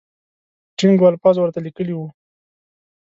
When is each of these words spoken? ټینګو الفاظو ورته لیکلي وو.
ټینګو 0.77 1.05
الفاظو 1.11 1.39
ورته 1.43 1.59
لیکلي 1.65 1.93
وو. 1.95 2.07